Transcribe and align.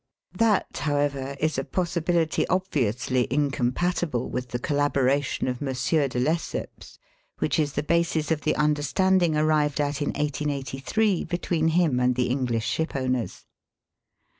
That, 0.33 0.77
however, 0.79 1.35
is 1.39 1.59
a 1.59 1.63
possibility 1.63 2.47
obviously 2.47 3.27
incom 3.27 3.71
patible 3.75 4.27
with 4.31 4.47
the 4.49 4.57
collaboration 4.57 5.47
of 5.47 5.61
M. 5.61 5.67
de 5.71 6.19
Lesseps, 6.19 6.97
which 7.37 7.59
is 7.59 7.73
the 7.73 7.83
basis 7.83 8.31
of 8.31 8.41
the 8.41 8.55
imderstand 8.55 9.21
ing 9.21 9.37
arrived 9.37 9.79
at 9.79 10.01
in 10.01 10.07
1883 10.07 11.25
between 11.25 11.67
him 11.67 11.99
and 11.99 12.15
the 12.15 12.29
Enghsh 12.29 12.63
shipowners. 12.63 13.45